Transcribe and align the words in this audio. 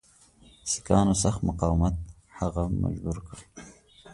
سیکهانو 0.69 1.13
سخت 1.23 1.39
مقاومت 1.49 1.95
هغه 2.39 2.63
مجبور 2.83 3.17
کړ. 3.27 3.37